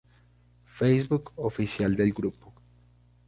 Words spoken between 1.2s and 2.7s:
oficial del grupo